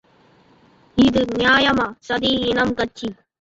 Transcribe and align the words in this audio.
இது 0.97 1.25
நியாயமா, 1.35 1.93
சாதி, 1.99 2.31
இனம், 2.49 2.73
கட்சி? 2.73 3.09